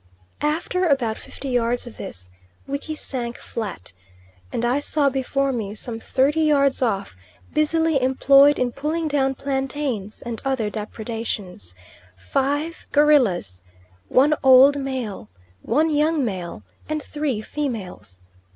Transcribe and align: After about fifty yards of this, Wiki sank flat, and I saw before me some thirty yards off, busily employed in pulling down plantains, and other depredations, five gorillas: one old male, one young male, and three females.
After 0.41 0.87
about 0.87 1.19
fifty 1.19 1.49
yards 1.49 1.85
of 1.85 1.97
this, 1.97 2.31
Wiki 2.65 2.95
sank 2.95 3.37
flat, 3.37 3.93
and 4.51 4.65
I 4.65 4.79
saw 4.79 5.09
before 5.11 5.51
me 5.53 5.75
some 5.75 5.99
thirty 5.99 6.39
yards 6.41 6.81
off, 6.81 7.15
busily 7.53 8.01
employed 8.01 8.57
in 8.57 8.71
pulling 8.71 9.07
down 9.07 9.35
plantains, 9.35 10.23
and 10.23 10.41
other 10.43 10.71
depredations, 10.71 11.75
five 12.17 12.87
gorillas: 12.91 13.61
one 14.07 14.33
old 14.43 14.75
male, 14.75 15.29
one 15.61 15.91
young 15.91 16.25
male, 16.25 16.63
and 16.89 17.03
three 17.03 17.39
females. 17.39 18.23